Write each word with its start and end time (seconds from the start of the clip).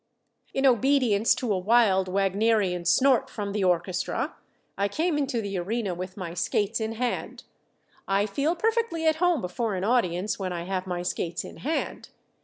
In 0.51 0.65
obedience 0.65 1.35
to 1.35 1.53
a 1.53 1.59
wild, 1.59 2.07
Wagnerian 2.07 2.85
snort 2.85 3.29
from 3.29 3.51
the 3.51 3.63
orchestra, 3.63 4.35
I 4.75 4.87
came 4.87 5.15
into 5.15 5.43
the 5.43 5.59
arena 5.59 5.93
with 5.93 6.17
my 6.17 6.33
skates 6.33 6.81
in 6.81 6.93
hand. 6.93 7.43
I 8.07 8.25
feel 8.25 8.55
perfectly 8.55 9.05
at 9.05 9.17
home 9.17 9.41
before 9.41 9.75
an 9.75 9.83
audience 9.83 10.39
when 10.39 10.51
I 10.53 10.63
have 10.63 10.87
my 10.87 11.03
skates 11.03 11.43
in 11.43 11.57
hand. 11.57 12.09